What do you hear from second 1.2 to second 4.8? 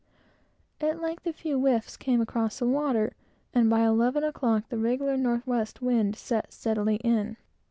a few whiffs came across the water, and, by eleven o'clock, the